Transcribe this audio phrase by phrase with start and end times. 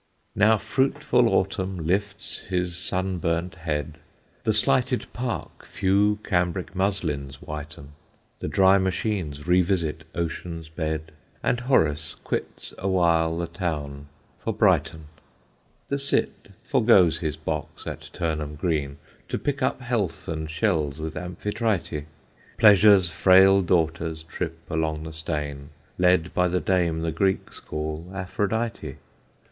[0.35, 3.99] _Now fruitful autumn lifts his sunburnt head,
[4.45, 7.89] The slighted Park few cambric muslins whiten,
[8.39, 11.11] The dry machines revisit Ocean's bed,
[11.43, 14.07] And Horace quits awhile the town
[14.39, 15.05] for Brighton.
[15.89, 18.97] The cit foregoes his box at Turnham Green,
[19.29, 22.07] To pick up health and shells with Amphitrite,
[22.57, 28.97] Pleasure's frail daughters trip along the Steyne, Led by the dame the Greeks call Aphrodite.